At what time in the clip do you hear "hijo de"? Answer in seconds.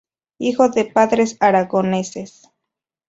0.39-0.85